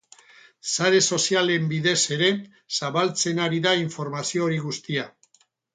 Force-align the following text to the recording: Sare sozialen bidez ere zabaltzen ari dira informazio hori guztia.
Sare 0.75 1.01
sozialen 1.17 1.67
bidez 1.75 1.95
ere 2.17 2.31
zabaltzen 2.79 3.45
ari 3.49 3.65
dira 3.69 3.79
informazio 3.85 4.49
hori 4.49 4.63
guztia. 4.71 5.11